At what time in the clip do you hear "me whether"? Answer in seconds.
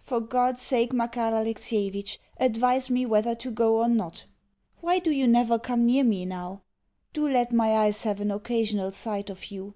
2.90-3.36